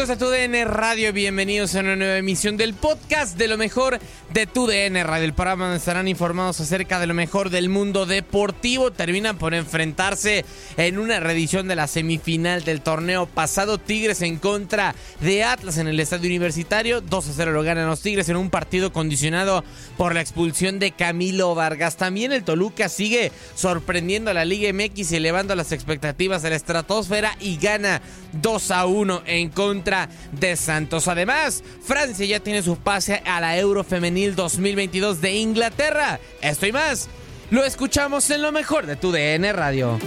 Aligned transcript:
Amigos 0.00 0.18
de 0.18 0.24
TUDN 0.24 0.66
Radio? 0.66 1.12
Bienvenidos 1.12 1.74
a 1.74 1.80
una 1.80 1.94
nueva 1.94 2.16
emisión 2.16 2.56
del 2.56 2.72
podcast 2.72 3.36
de 3.36 3.48
lo 3.48 3.58
mejor 3.58 3.98
de 4.32 4.46
TUDN 4.46 5.04
Radio. 5.04 5.24
El 5.24 5.34
programa 5.34 5.64
donde 5.64 5.78
estarán 5.78 6.08
informados 6.08 6.58
acerca 6.60 6.98
de 6.98 7.06
lo 7.06 7.12
mejor 7.12 7.50
del 7.50 7.68
mundo 7.68 8.06
deportivo. 8.06 8.92
Terminan 8.92 9.36
por 9.36 9.52
enfrentarse 9.52 10.46
en 10.78 10.98
una 10.98 11.20
reedición 11.20 11.68
de 11.68 11.76
la 11.76 11.86
semifinal 11.86 12.64
del 12.64 12.80
torneo 12.80 13.26
pasado. 13.26 13.76
Tigres 13.76 14.22
en 14.22 14.38
contra 14.38 14.94
de 15.20 15.44
Atlas 15.44 15.76
en 15.76 15.86
el 15.86 16.00
estadio 16.00 16.28
universitario. 16.28 17.02
2 17.02 17.28
a 17.28 17.32
0 17.34 17.52
lo 17.52 17.62
ganan 17.62 17.86
los 17.86 18.00
Tigres 18.00 18.30
en 18.30 18.36
un 18.36 18.48
partido 18.48 18.94
condicionado 18.94 19.64
por 19.98 20.14
la 20.14 20.22
expulsión 20.22 20.78
de 20.78 20.92
Camilo 20.92 21.54
Vargas. 21.54 21.98
También 21.98 22.32
el 22.32 22.44
Toluca 22.44 22.88
sigue 22.88 23.32
sorprendiendo 23.54 24.30
a 24.30 24.34
la 24.34 24.46
Liga 24.46 24.72
MX 24.72 25.12
y 25.12 25.16
elevando 25.16 25.54
las 25.54 25.72
expectativas 25.72 26.40
de 26.40 26.50
la 26.50 26.56
estratosfera 26.56 27.36
y 27.38 27.58
gana 27.58 28.00
2 28.32 28.70
a 28.70 28.86
1 28.86 29.22
en 29.26 29.48
contra 29.50 30.08
de 30.32 30.56
Santos. 30.56 31.08
Además, 31.08 31.62
Francia 31.82 32.26
ya 32.26 32.40
tiene 32.40 32.62
su 32.62 32.76
pase 32.76 33.22
a 33.24 33.40
la 33.40 33.58
Euro 33.58 33.84
Femenil 33.84 34.34
2022 34.34 35.20
de 35.20 35.34
Inglaterra. 35.36 36.20
Esto 36.40 36.66
y 36.66 36.72
más, 36.72 37.08
lo 37.50 37.64
escuchamos 37.64 38.30
en 38.30 38.42
lo 38.42 38.52
mejor 38.52 38.86
de 38.86 38.96
tu 38.96 39.12
DN 39.12 39.52
Radio. 39.52 39.98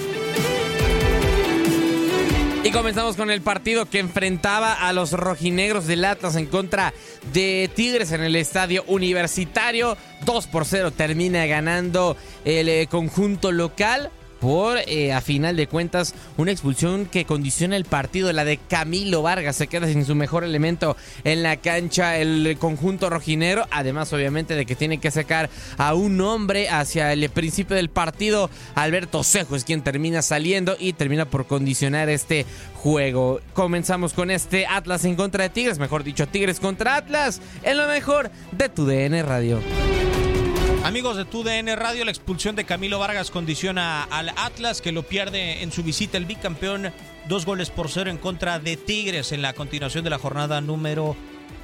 Y 2.65 2.71
comenzamos 2.71 3.17
con 3.17 3.29
el 3.29 3.41
partido 3.41 3.89
que 3.89 3.99
enfrentaba 3.99 4.73
a 4.73 4.93
los 4.93 5.11
rojinegros 5.11 5.85
del 5.85 6.05
Atlas 6.05 6.37
en 6.37 6.45
contra 6.45 6.93
de 7.33 7.69
Tigres 7.75 8.13
en 8.13 8.23
el 8.23 8.37
estadio 8.37 8.85
universitario. 8.87 9.97
2 10.25 10.47
por 10.47 10.63
0 10.63 10.91
termina 10.91 11.45
ganando 11.45 12.15
el 12.45 12.69
eh, 12.69 12.87
conjunto 12.89 13.51
local 13.51 14.11
por, 14.43 14.77
eh, 14.87 15.13
a 15.13 15.21
final 15.21 15.55
de 15.55 15.67
cuentas, 15.67 16.13
una 16.35 16.51
expulsión 16.51 17.05
que 17.05 17.23
condiciona 17.23 17.77
el 17.77 17.85
partido, 17.85 18.33
la 18.33 18.43
de 18.43 18.57
Camilo 18.57 19.21
Vargas. 19.21 19.55
Se 19.55 19.67
queda 19.67 19.87
sin 19.87 20.03
su 20.03 20.15
mejor 20.15 20.43
elemento 20.43 20.97
en 21.23 21.43
la 21.43 21.55
cancha 21.55 22.17
el 22.17 22.57
conjunto 22.59 23.09
rojinero. 23.09 23.65
Además, 23.71 24.11
obviamente, 24.11 24.55
de 24.55 24.65
que 24.65 24.75
tiene 24.75 24.97
que 24.97 25.11
sacar 25.11 25.49
a 25.77 25.93
un 25.93 26.19
hombre 26.19 26.67
hacia 26.67 27.13
el 27.13 27.29
principio 27.29 27.77
del 27.77 27.89
partido. 27.89 28.49
Alberto 28.75 29.23
Cejo 29.23 29.55
es 29.55 29.63
quien 29.63 29.81
termina 29.81 30.21
saliendo 30.21 30.75
y 30.77 30.91
termina 30.91 31.23
por 31.23 31.47
condicionar 31.47 32.09
este 32.09 32.45
juego. 32.75 33.39
Comenzamos 33.53 34.11
con 34.11 34.29
este 34.29 34.65
Atlas 34.65 35.05
en 35.05 35.15
contra 35.15 35.43
de 35.43 35.51
Tigres, 35.51 35.79
mejor 35.79 36.03
dicho, 36.03 36.27
Tigres 36.27 36.59
contra 36.59 36.97
Atlas, 36.97 37.39
en 37.63 37.77
lo 37.77 37.87
mejor 37.87 38.29
de 38.51 38.67
tu 38.67 38.85
DN 38.85 39.23
Radio. 39.23 39.61
Amigos 40.83 41.15
de 41.15 41.23
TUDN 41.23 41.77
Radio, 41.77 42.03
la 42.03 42.11
expulsión 42.11 42.57
de 42.57 42.65
Camilo 42.65 42.99
Vargas 42.99 43.31
condiciona 43.31 44.03
al 44.03 44.27
Atlas 44.35 44.81
que 44.81 44.91
lo 44.91 45.03
pierde 45.03 45.63
en 45.63 45.71
su 45.71 45.81
visita 45.81 46.17
el 46.17 46.25
bicampeón 46.25 46.91
dos 47.29 47.45
goles 47.45 47.69
por 47.69 47.89
cero 47.89 48.09
en 48.09 48.17
contra 48.17 48.59
de 48.59 48.75
Tigres 48.75 49.31
en 49.31 49.41
la 49.41 49.53
continuación 49.53 50.03
de 50.03 50.09
la 50.09 50.19
jornada 50.19 50.59
número 50.59 51.15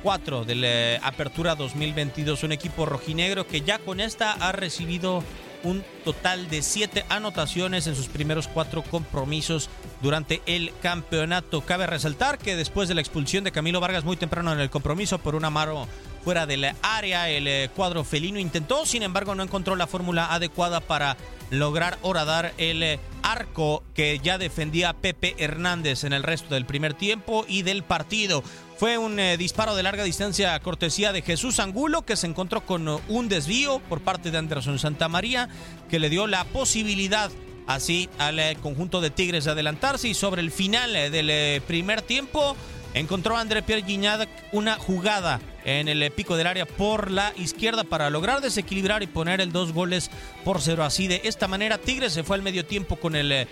4 0.03 0.46
de 0.46 0.56
la 0.56 1.06
Apertura 1.06 1.56
2022. 1.56 2.44
Un 2.44 2.53
equipo 2.53 2.85
rojinegro 2.85 3.46
que 3.46 3.59
ya 3.59 3.78
con 3.79 4.00
esta 4.00 4.31
ha 4.31 4.53
recibido 4.53 5.22
un 5.63 5.84
total 6.06 6.50
de 6.50 6.62
siete 6.62 7.03
anotaciones 7.09 7.88
en 7.88 7.96
sus 7.96 8.08
primeros 8.08 8.47
cuatro 8.47 8.84
compromisos 8.84 9.69
durante 10.02 10.41
el 10.46 10.72
campeonato. 10.81 11.59
Cabe 11.59 11.88
resaltar 11.88 12.38
que 12.38 12.56
después 12.56 12.88
de 12.88 12.96
la 12.96 13.02
expulsión 13.02 13.44
de 13.44 13.52
Camilo 13.52 13.81
Vargas 13.81 14.06
muy 14.06 14.16
temprano 14.16 14.53
en 14.53 14.62
el 14.62 14.69
compromiso 14.69 15.19
por 15.19 15.35
un 15.35 15.44
amaro 15.44 15.90
fuera 16.29 16.45
del 16.45 16.63
área, 16.84 17.28
el 17.28 17.47
eh, 17.47 17.72
cuadro 17.75 18.03
felino 18.03 18.38
intentó, 18.38 18.85
sin 18.85 19.01
embargo 19.01 19.34
no 19.34 19.41
encontró 19.41 19.75
la 19.75 19.88
fórmula 19.88 20.31
adecuada 20.31 20.79
para 20.79 21.17
lograr 21.50 21.97
horadar 22.03 22.53
el 22.59 22.84
eh, 22.84 23.00
arco 23.23 23.81
que 23.95 24.19
ya 24.19 24.38
defendía 24.38 24.93
Pepe 24.93 25.34
Hernández 25.40 26.03
en 26.03 26.14
el 26.14 26.22
resto 26.22 26.53
del 26.53 26.67
primer 26.67 26.93
tiempo 26.93 27.46
y 27.47 27.64
del 27.64 27.81
partido. 27.81 28.43
Fue 28.78 28.99
un 28.99 29.20
eh, 29.20 29.37
disparo 29.37 29.73
de 29.73 29.81
larga 29.81 30.03
distancia 30.03 30.59
cortesía 30.59 31.11
de 31.14 31.23
Jesús 31.23 31.59
Angulo 31.59 32.03
que 32.03 32.16
se 32.16 32.28
encontró 32.28 32.64
con 32.64 32.87
un 32.87 33.28
desvío 33.28 33.79
por 33.90 34.02
parte 34.02 34.29
de 34.29 34.37
Anderson 34.37 34.78
Santamaría 34.78 35.49
que 35.90 35.97
le 35.97 36.11
dio 36.11 36.28
la 36.28 36.43
posibilidad 36.43 37.32
así 37.66 38.08
al 38.20 38.40
conjunto 38.61 39.02
de 39.02 39.09
Tigres 39.09 39.46
de 39.46 39.52
adelantarse 39.52 40.08
y 40.08 40.14
sobre 40.14 40.43
el 40.43 40.52
final 40.52 40.93
del 40.93 41.61
primer 41.64 42.03
tiempo 42.03 42.55
encontró 42.94 43.38
a 43.38 43.41
André 43.41 43.62
Pierre 43.62 43.84
Guignac 43.84 44.30
una 44.52 44.76
jugada 44.76 45.40
en 45.66 45.88
el 45.88 46.12
pico 46.12 46.38
del 46.38 46.47
área 46.47 46.66
por 46.66 47.12
la 47.12 47.34
izquierda 47.38 47.84
para 47.84 48.09
lograr 48.09 48.41
desequilibrar 48.41 49.03
y 49.03 49.08
poner 49.08 49.41
el 49.41 49.52
dos 49.52 49.74
goles 49.74 50.09
por 50.44 50.62
cero. 50.62 50.84
Así 50.84 51.08
de 51.08 51.22
esta 51.24 51.47
manera 51.47 51.78
Tigres 51.78 52.14
se 52.14 52.24
fue 52.24 52.36
al 52.36 52.41
medio 52.41 52.66
tiempo 52.66 52.96
con 52.96 53.16
el, 53.16 53.32
eh, 53.32 53.47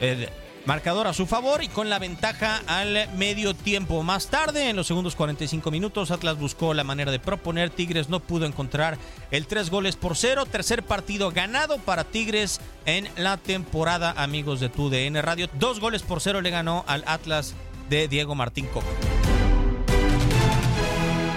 el 0.00 0.28
marcador 0.66 1.06
a 1.06 1.12
su 1.12 1.26
favor 1.26 1.62
y 1.62 1.68
con 1.68 1.90
la 1.90 1.98
ventaja 1.98 2.62
al 2.66 3.08
medio 3.16 3.54
tiempo. 3.54 4.02
Más 4.02 4.28
tarde, 4.28 4.70
en 4.70 4.76
los 4.76 4.86
segundos 4.86 5.14
45 5.14 5.70
minutos, 5.70 6.10
Atlas 6.10 6.38
buscó 6.38 6.74
la 6.74 6.84
manera 6.84 7.12
de 7.12 7.18
proponer. 7.18 7.70
Tigres 7.70 8.08
no 8.08 8.20
pudo 8.20 8.46
encontrar 8.46 8.98
el 9.30 9.46
tres 9.46 9.70
goles 9.70 9.96
por 9.96 10.16
cero. 10.16 10.46
Tercer 10.46 10.82
partido 10.82 11.30
ganado 11.30 11.78
para 11.78 12.04
Tigres 12.04 12.60
en 12.86 13.08
la 13.16 13.36
temporada, 13.36 14.14
amigos 14.16 14.60
de 14.60 14.68
TUDN 14.68 15.22
Radio. 15.22 15.48
Dos 15.54 15.80
goles 15.80 16.02
por 16.02 16.20
cero 16.20 16.40
le 16.40 16.50
ganó 16.50 16.84
al 16.86 17.04
Atlas 17.06 17.54
de 17.88 18.08
Diego 18.08 18.34
Martín 18.34 18.66
Coca. 18.66 18.86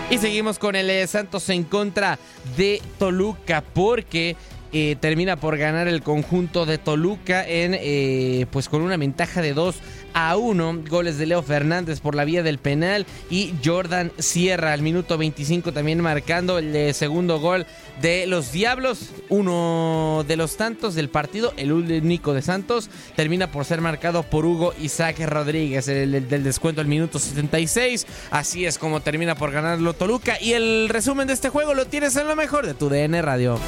Y 0.10 0.20
seguimos 0.20 0.58
con 0.58 0.76
el 0.76 0.90
eh, 0.90 1.06
Santos 1.06 1.50
en 1.50 1.64
contra 1.66 2.18
de 2.56 2.82
Toluca 2.98 3.62
porque 3.62 4.38
eh, 4.72 4.96
termina 5.00 5.36
por 5.36 5.58
ganar 5.58 5.88
el 5.90 6.02
conjunto 6.02 6.66
de 6.66 6.78
Toluca 6.78 7.46
en 7.46 7.76
eh, 7.78 8.46
pues 8.52 8.70
con 8.70 8.82
una 8.82 8.96
ventaja 8.96 9.42
de 9.42 9.54
2 9.54 9.76
a 10.18 10.36
1. 10.36 10.84
Goles 10.90 11.20
de 11.20 11.28
Leo 11.28 11.44
Fernández 11.44 12.00
por 12.00 12.16
la 12.16 12.26
vía 12.26 12.42
del 12.42 12.58
penal 12.58 13.06
y 13.30 13.54
Jordan 13.64 14.12
Sierra 14.18 14.74
al 14.74 14.82
minuto 14.82 15.16
25 15.16 15.74
también 15.74 16.02
marcando 16.02 16.58
el 16.58 16.76
eh, 16.76 16.94
segundo 16.94 17.40
gol 17.40 17.68
de 18.02 18.26
los 18.26 18.52
Diablos. 18.52 19.12
Uno 19.30 20.26
de 20.28 20.36
los 20.36 20.58
tantos 20.58 20.96
del 20.96 21.10
partido, 21.10 21.54
el 21.56 21.72
único 21.72 22.34
de 22.34 22.42
Santos, 22.42 22.90
termina 23.16 23.52
por 23.52 23.66
ser 23.66 23.80
marcado 23.80 24.24
por 24.24 24.44
Hugo 24.44 24.74
Isaac 24.82 25.20
Rodríguez 25.20 25.88
el, 25.88 26.28
del 26.28 26.44
descuento 26.44 26.82
al 26.82 26.88
minuto 26.88 27.20
76. 27.20 28.08
Así 28.32 28.66
es 28.66 28.80
como 28.80 29.02
termina 29.02 29.36
por 29.36 29.52
ganarlo 29.52 29.94
Toluca. 29.94 30.42
Y 30.42 30.54
el 30.54 30.90
resumen 30.90 31.28
de 31.28 31.34
este 31.34 31.50
juego 31.50 31.76
lo 31.76 31.86
tienes 31.86 32.16
en 32.16 32.28
lo 32.28 32.36
mejor 32.36 32.66
de 32.66 32.74
tu 32.74 32.90
DN 32.90 33.22
Radio. 33.22 33.60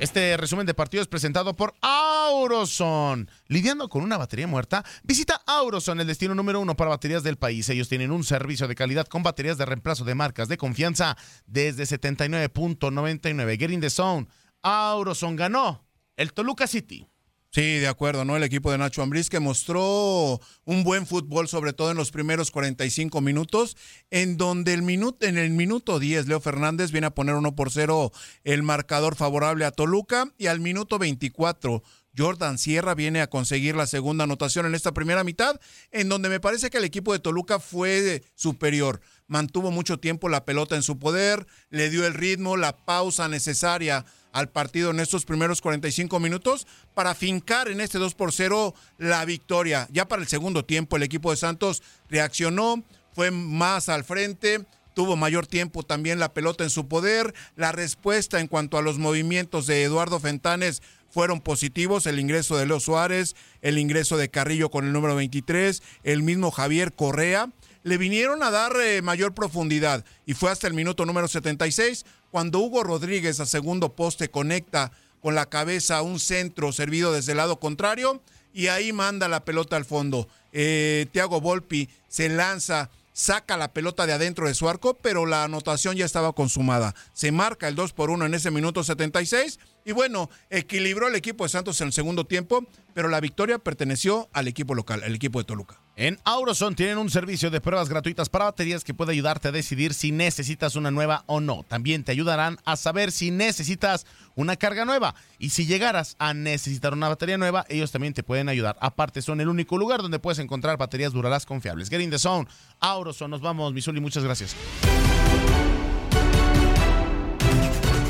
Este 0.00 0.34
resumen 0.38 0.64
de 0.64 0.72
partido 0.72 1.02
es 1.02 1.08
presentado 1.08 1.54
por 1.54 1.74
Auroson. 1.82 3.28
Lidiando 3.48 3.90
con 3.90 4.02
una 4.02 4.16
batería 4.16 4.46
muerta, 4.46 4.82
visita 5.02 5.42
Auroson, 5.46 6.00
el 6.00 6.06
destino 6.06 6.34
número 6.34 6.58
uno 6.58 6.74
para 6.74 6.88
baterías 6.88 7.22
del 7.22 7.36
país. 7.36 7.68
Ellos 7.68 7.90
tienen 7.90 8.10
un 8.10 8.24
servicio 8.24 8.66
de 8.66 8.74
calidad 8.74 9.06
con 9.06 9.22
baterías 9.22 9.58
de 9.58 9.66
reemplazo 9.66 10.04
de 10.04 10.14
marcas 10.14 10.48
de 10.48 10.56
confianza 10.56 11.18
desde 11.44 11.82
79.99. 11.82 13.58
Getting 13.58 13.82
the 13.82 13.90
Zone. 13.90 14.26
Auroson 14.62 15.36
ganó 15.36 15.86
el 16.16 16.32
Toluca 16.32 16.66
City. 16.66 17.09
Sí, 17.52 17.78
de 17.78 17.88
acuerdo, 17.88 18.24
¿no? 18.24 18.36
El 18.36 18.44
equipo 18.44 18.70
de 18.70 18.78
Nacho 18.78 19.02
Ambriz 19.02 19.28
que 19.28 19.40
mostró 19.40 20.40
un 20.64 20.84
buen 20.84 21.04
fútbol, 21.04 21.48
sobre 21.48 21.72
todo 21.72 21.90
en 21.90 21.96
los 21.96 22.12
primeros 22.12 22.52
45 22.52 23.20
minutos, 23.20 23.76
en 24.12 24.36
donde 24.36 24.72
el 24.72 24.82
minuto, 24.82 25.26
en 25.26 25.36
el 25.36 25.50
minuto 25.50 25.98
10, 25.98 26.28
Leo 26.28 26.38
Fernández 26.38 26.92
viene 26.92 27.08
a 27.08 27.14
poner 27.14 27.34
1 27.34 27.56
por 27.56 27.72
0 27.72 28.12
el 28.44 28.62
marcador 28.62 29.16
favorable 29.16 29.64
a 29.64 29.72
Toluca, 29.72 30.32
y 30.38 30.46
al 30.46 30.60
minuto 30.60 31.00
24, 31.00 31.82
Jordan 32.16 32.56
Sierra 32.56 32.94
viene 32.94 33.20
a 33.20 33.28
conseguir 33.28 33.74
la 33.74 33.88
segunda 33.88 34.24
anotación 34.24 34.66
en 34.66 34.76
esta 34.76 34.92
primera 34.92 35.24
mitad, 35.24 35.60
en 35.90 36.08
donde 36.08 36.28
me 36.28 36.38
parece 36.38 36.70
que 36.70 36.78
el 36.78 36.84
equipo 36.84 37.12
de 37.12 37.18
Toluca 37.18 37.58
fue 37.58 38.22
superior. 38.36 39.00
Mantuvo 39.26 39.72
mucho 39.72 39.98
tiempo 39.98 40.28
la 40.28 40.44
pelota 40.44 40.76
en 40.76 40.84
su 40.84 41.00
poder, 41.00 41.48
le 41.68 41.90
dio 41.90 42.06
el 42.06 42.14
ritmo, 42.14 42.56
la 42.56 42.76
pausa 42.76 43.26
necesaria 43.26 44.06
al 44.32 44.48
partido 44.48 44.90
en 44.90 45.00
estos 45.00 45.24
primeros 45.24 45.60
45 45.60 46.20
minutos 46.20 46.66
para 46.94 47.14
fincar 47.14 47.68
en 47.68 47.80
este 47.80 47.98
2 47.98 48.14
por 48.14 48.32
0 48.32 48.74
la 48.98 49.24
victoria. 49.24 49.88
Ya 49.90 50.08
para 50.08 50.22
el 50.22 50.28
segundo 50.28 50.64
tiempo 50.64 50.96
el 50.96 51.02
equipo 51.02 51.30
de 51.30 51.36
Santos 51.36 51.82
reaccionó, 52.08 52.82
fue 53.12 53.30
más 53.30 53.88
al 53.88 54.04
frente, 54.04 54.64
tuvo 54.94 55.16
mayor 55.16 55.46
tiempo 55.46 55.82
también 55.82 56.18
la 56.18 56.32
pelota 56.32 56.64
en 56.64 56.70
su 56.70 56.88
poder. 56.88 57.34
La 57.56 57.72
respuesta 57.72 58.40
en 58.40 58.46
cuanto 58.46 58.78
a 58.78 58.82
los 58.82 58.98
movimientos 58.98 59.66
de 59.66 59.82
Eduardo 59.82 60.20
Fentanes 60.20 60.82
fueron 61.10 61.40
positivos, 61.40 62.06
el 62.06 62.20
ingreso 62.20 62.56
de 62.56 62.66
Leo 62.66 62.80
Suárez, 62.80 63.34
el 63.62 63.78
ingreso 63.78 64.16
de 64.16 64.30
Carrillo 64.30 64.70
con 64.70 64.86
el 64.86 64.92
número 64.92 65.16
23, 65.16 65.82
el 66.04 66.22
mismo 66.22 66.50
Javier 66.50 66.92
Correa 66.92 67.50
le 67.82 67.96
vinieron 67.96 68.42
a 68.42 68.50
dar 68.50 68.72
eh, 68.80 69.02
mayor 69.02 69.34
profundidad 69.34 70.04
y 70.26 70.34
fue 70.34 70.50
hasta 70.50 70.66
el 70.66 70.74
minuto 70.74 71.06
número 71.06 71.28
76 71.28 72.04
cuando 72.30 72.60
Hugo 72.60 72.82
Rodríguez 72.82 73.40
a 73.40 73.46
segundo 73.46 73.94
poste 73.94 74.30
conecta 74.30 74.92
con 75.20 75.34
la 75.34 75.46
cabeza 75.46 76.02
un 76.02 76.18
centro 76.18 76.72
servido 76.72 77.12
desde 77.12 77.32
el 77.32 77.38
lado 77.38 77.60
contrario 77.60 78.22
y 78.52 78.68
ahí 78.68 78.92
manda 78.92 79.28
la 79.28 79.44
pelota 79.44 79.76
al 79.76 79.84
fondo. 79.84 80.28
Eh, 80.52 81.06
Tiago 81.12 81.40
Volpi 81.40 81.88
se 82.08 82.28
lanza, 82.28 82.90
saca 83.12 83.56
la 83.56 83.72
pelota 83.72 84.06
de 84.06 84.12
adentro 84.12 84.48
de 84.48 84.54
su 84.54 84.68
arco, 84.68 84.94
pero 84.94 85.26
la 85.26 85.44
anotación 85.44 85.96
ya 85.96 86.04
estaba 86.04 86.32
consumada. 86.32 86.94
Se 87.12 87.32
marca 87.32 87.68
el 87.68 87.74
2 87.74 87.92
por 87.92 88.10
1 88.10 88.26
en 88.26 88.34
ese 88.34 88.50
minuto 88.50 88.82
76 88.82 89.58
y 89.84 89.92
bueno, 89.92 90.30
equilibró 90.48 91.08
el 91.08 91.14
equipo 91.14 91.44
de 91.44 91.50
Santos 91.50 91.80
en 91.80 91.88
el 91.88 91.92
segundo 91.92 92.24
tiempo, 92.24 92.66
pero 92.94 93.08
la 93.08 93.20
victoria 93.20 93.58
perteneció 93.58 94.28
al 94.32 94.48
equipo 94.48 94.74
local, 94.74 95.02
al 95.04 95.14
equipo 95.14 95.38
de 95.38 95.44
Toluca. 95.44 95.80
En 96.00 96.18
Auroson 96.24 96.74
tienen 96.74 96.96
un 96.96 97.10
servicio 97.10 97.50
de 97.50 97.60
pruebas 97.60 97.90
gratuitas 97.90 98.30
para 98.30 98.46
baterías 98.46 98.84
que 98.84 98.94
puede 98.94 99.12
ayudarte 99.12 99.48
a 99.48 99.52
decidir 99.52 99.92
si 99.92 100.12
necesitas 100.12 100.74
una 100.74 100.90
nueva 100.90 101.24
o 101.26 101.40
no. 101.40 101.62
También 101.62 102.04
te 102.04 102.12
ayudarán 102.12 102.56
a 102.64 102.76
saber 102.76 103.12
si 103.12 103.30
necesitas 103.30 104.06
una 104.34 104.56
carga 104.56 104.86
nueva. 104.86 105.14
Y 105.38 105.50
si 105.50 105.66
llegaras 105.66 106.16
a 106.18 106.32
necesitar 106.32 106.94
una 106.94 107.10
batería 107.10 107.36
nueva, 107.36 107.66
ellos 107.68 107.92
también 107.92 108.14
te 108.14 108.22
pueden 108.22 108.48
ayudar. 108.48 108.78
Aparte, 108.80 109.20
son 109.20 109.42
el 109.42 109.48
único 109.50 109.76
lugar 109.76 110.00
donde 110.00 110.18
puedes 110.18 110.38
encontrar 110.38 110.78
baterías 110.78 111.12
duradas 111.12 111.44
confiables. 111.44 111.90
Get 111.90 112.00
in 112.00 112.08
the 112.08 112.18
zone. 112.18 112.48
Auroson, 112.80 113.30
nos 113.30 113.42
vamos, 113.42 113.74
Misuli, 113.74 114.00
muchas 114.00 114.24
gracias. 114.24 114.56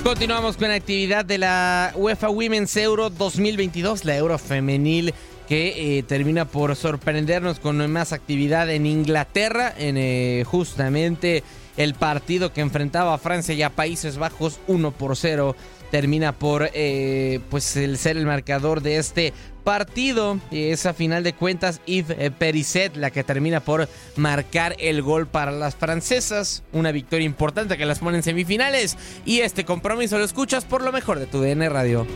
Continuamos 0.04 0.56
con 0.56 0.68
la 0.68 0.74
actividad 0.76 1.24
de 1.24 1.38
la 1.38 1.92
UEFA 1.96 2.30
Women's 2.30 2.76
Euro 2.76 3.10
2022, 3.10 4.04
la 4.04 4.16
Euro 4.16 4.38
femenil 4.38 5.12
que 5.50 5.98
eh, 5.98 6.04
termina 6.04 6.44
por 6.44 6.76
sorprendernos 6.76 7.58
con 7.58 7.90
más 7.90 8.12
actividad 8.12 8.70
en 8.70 8.86
Inglaterra, 8.86 9.74
en 9.76 9.96
eh, 9.98 10.44
justamente 10.46 11.42
el 11.76 11.94
partido 11.94 12.52
que 12.52 12.60
enfrentaba 12.60 13.14
a 13.14 13.18
Francia 13.18 13.52
y 13.52 13.62
a 13.64 13.70
Países 13.70 14.16
Bajos 14.16 14.60
1 14.68 14.92
por 14.92 15.16
0 15.16 15.56
termina 15.90 16.30
por 16.30 16.70
eh, 16.72 17.40
pues 17.50 17.76
el 17.76 17.98
ser 17.98 18.16
el 18.16 18.26
marcador 18.26 18.80
de 18.80 18.98
este 18.98 19.32
partido. 19.64 20.38
Es 20.52 20.86
a 20.86 20.94
final 20.94 21.24
de 21.24 21.32
cuentas 21.32 21.80
Yves 21.84 22.30
Perisset 22.38 22.94
la 22.94 23.10
que 23.10 23.24
termina 23.24 23.58
por 23.58 23.88
marcar 24.14 24.76
el 24.78 25.02
gol 25.02 25.26
para 25.26 25.50
las 25.50 25.74
francesas. 25.74 26.62
Una 26.70 26.92
victoria 26.92 27.26
importante 27.26 27.76
que 27.76 27.86
las 27.86 27.98
pone 27.98 28.18
en 28.18 28.22
semifinales. 28.22 28.96
Y 29.24 29.40
este 29.40 29.64
compromiso 29.64 30.16
lo 30.16 30.24
escuchas 30.24 30.64
por 30.64 30.82
lo 30.82 30.92
mejor 30.92 31.18
de 31.18 31.26
tu 31.26 31.40
DN 31.40 31.68
Radio. 31.68 32.06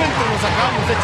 Acabamos 0.00 0.86
de 0.88 0.94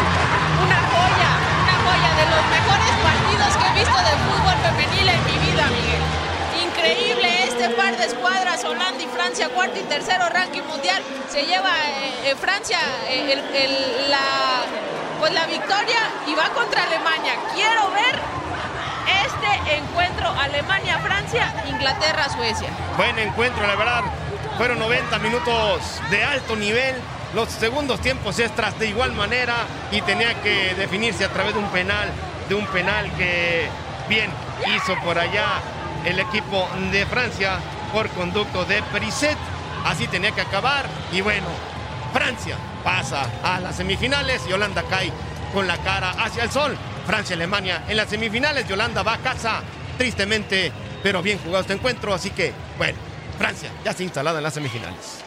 Una 0.65 0.79
joya, 0.89 1.31
una 1.61 1.75
joya 1.85 2.11
de 2.17 2.25
los 2.33 2.43
mejores 2.49 2.93
partidos 3.05 3.51
que 3.57 3.65
he 3.67 3.73
visto 3.77 3.99
de 4.01 4.13
fútbol 4.25 4.57
femenil 4.65 5.09
en 5.09 5.25
mi 5.25 5.37
vida, 5.45 5.63
Miguel. 5.69 6.03
Increíble 6.65 7.43
este 7.43 7.69
par 7.69 7.95
de 7.97 8.05
escuadras, 8.05 8.63
Holanda 8.63 9.03
y 9.03 9.07
Francia, 9.07 9.49
cuarto 9.49 9.79
y 9.79 9.83
tercero 9.83 10.27
ranking 10.29 10.63
mundial. 10.63 11.01
Se 11.29 11.45
lleva 11.45 11.69
eh, 11.69 12.31
eh, 12.31 12.35
Francia 12.35 12.79
eh, 13.09 14.07
la, 14.09 14.17
pues 15.19 15.33
la 15.33 15.45
victoria 15.45 15.99
y 16.25 16.33
va 16.33 16.49
contra 16.49 16.83
Alemania. 16.83 17.33
Quiero 17.53 17.91
ver 17.91 18.19
este 19.25 19.75
encuentro 19.77 20.29
Alemania-Francia, 20.29 21.53
Inglaterra-Suecia. 21.67 22.69
Buen 22.97 23.19
encuentro, 23.19 23.67
la 23.67 23.75
verdad. 23.75 24.03
Fueron 24.57 24.79
90 24.79 25.19
minutos 25.19 26.01
de 26.09 26.23
alto 26.23 26.55
nivel 26.55 26.95
los 27.33 27.49
segundos 27.49 28.01
tiempos 28.01 28.39
extras 28.39 28.77
de 28.79 28.87
igual 28.87 29.11
manera 29.13 29.55
y 29.91 30.01
tenía 30.01 30.41
que 30.41 30.75
definirse 30.75 31.25
a 31.25 31.29
través 31.29 31.53
de 31.53 31.59
un 31.59 31.69
penal, 31.69 32.09
de 32.47 32.55
un 32.55 32.65
penal 32.67 33.11
que 33.17 33.67
bien 34.07 34.31
hizo 34.75 34.95
por 35.03 35.19
allá 35.19 35.61
el 36.05 36.19
equipo 36.19 36.67
de 36.91 37.05
Francia 37.05 37.59
por 37.91 38.09
conducto 38.09 38.65
de 38.65 38.81
Perisset. 38.83 39.37
Así 39.85 40.07
tenía 40.07 40.31
que 40.31 40.41
acabar 40.41 40.85
y 41.11 41.21
bueno, 41.21 41.47
Francia 42.13 42.57
pasa 42.83 43.29
a 43.43 43.59
las 43.59 43.75
semifinales 43.75 44.41
y 44.49 44.53
Holanda 44.53 44.83
cae 44.89 45.11
con 45.53 45.67
la 45.67 45.77
cara 45.77 46.11
hacia 46.11 46.43
el 46.43 46.51
sol. 46.51 46.77
Francia-Alemania 47.05 47.85
en 47.87 47.95
las 47.95 48.09
semifinales, 48.09 48.67
Yolanda 48.67 49.01
va 49.01 49.13
a 49.13 49.17
casa, 49.19 49.61
tristemente, 49.97 50.73
pero 51.01 51.21
bien 51.21 51.39
jugado 51.39 51.61
este 51.61 51.73
encuentro, 51.73 52.13
así 52.13 52.31
que 52.31 52.53
bueno, 52.77 52.97
Francia 53.37 53.69
ya 53.83 53.91
está 53.91 54.03
instalada 54.03 54.39
en 54.39 54.43
las 54.43 54.53
semifinales. 54.53 55.26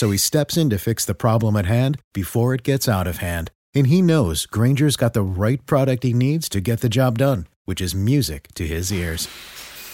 So 0.00 0.10
he 0.10 0.16
steps 0.16 0.56
in 0.56 0.70
to 0.70 0.78
fix 0.78 1.04
the 1.04 1.14
problem 1.14 1.56
at 1.56 1.66
hand 1.66 1.98
before 2.14 2.54
it 2.54 2.62
gets 2.62 2.88
out 2.88 3.06
of 3.06 3.18
hand. 3.18 3.50
And 3.74 3.88
he 3.88 4.00
knows 4.00 4.46
Granger's 4.46 4.96
got 4.96 5.12
the 5.12 5.20
right 5.20 5.60
product 5.66 6.04
he 6.04 6.14
needs 6.14 6.48
to 6.48 6.60
get 6.62 6.80
the 6.80 6.88
job 6.88 7.18
done, 7.18 7.46
which 7.66 7.82
is 7.82 7.94
music 7.94 8.48
to 8.54 8.66
his 8.66 8.90
ears. 8.90 9.28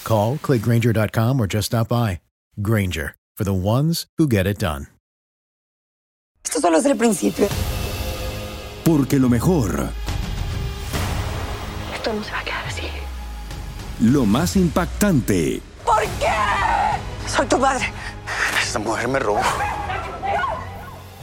Call, 0.05 0.37
clickgranger.com, 0.37 1.41
or 1.41 1.49
just 1.49 1.67
stop 1.67 1.89
by. 1.89 2.21
Granger, 2.63 3.17
for 3.37 3.43
the 3.43 3.53
ones 3.53 4.07
who 4.17 4.29
get 4.29 4.47
it 4.47 4.59
done. 4.61 4.87
Esto 6.45 6.61
solo 6.61 6.79
es 6.79 6.87
el 6.87 6.95
principio. 6.95 7.49
Porque 8.85 9.19
lo 9.19 9.29
mejor, 9.29 9.91
Esto 11.93 12.13
no 12.13 12.23
se 12.23 12.31
va 12.31 12.39
a 12.39 12.45
quedar 12.45 12.65
así. 12.69 12.89
lo 14.03 14.25
más 14.25 14.55
impactante, 14.55 15.61
¿Por 15.85 16.05
qué? 16.21 16.31
Soy 17.27 17.47
tu 17.49 17.59
padre. 17.59 17.93
Esta 18.63 18.79
mujer 18.79 19.09
me 19.09 19.19
robó. 19.19 19.41